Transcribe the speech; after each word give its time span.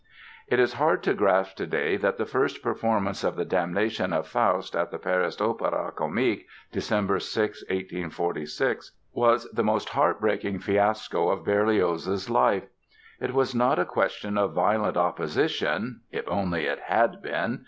It 0.47 0.59
is 0.59 0.73
hard 0.73 1.03
to 1.03 1.13
grasp 1.13 1.57
today 1.57 1.95
that 1.95 2.17
the 2.17 2.25
first 2.25 2.63
performance 2.63 3.23
of 3.23 3.35
the 3.35 3.45
"Damnation 3.45 4.13
of 4.13 4.27
Faust" 4.27 4.75
at 4.75 4.89
the 4.89 4.97
Paris 4.97 5.35
Opéra 5.35 5.93
Comique 5.95 6.47
(December 6.71 7.19
6, 7.19 7.63
1846) 7.69 8.93
was 9.13 9.47
the 9.51 9.63
most 9.63 9.89
heart 9.89 10.19
breaking 10.19 10.57
fiasco 10.57 11.29
of 11.29 11.45
Berlioz' 11.45 12.31
life. 12.31 12.63
It 13.19 13.35
was 13.35 13.53
not 13.53 13.77
a 13.77 13.85
question 13.85 14.39
of 14.39 14.55
violent 14.55 14.97
opposition 14.97 16.01
(if 16.11 16.27
only 16.27 16.65
it 16.65 16.79
had 16.87 17.21
been!) 17.21 17.59